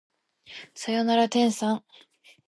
[0.73, 1.83] さよなら天さん